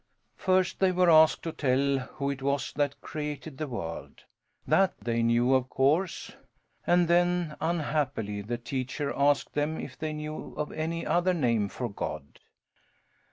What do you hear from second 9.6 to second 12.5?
if they knew of any other name for God.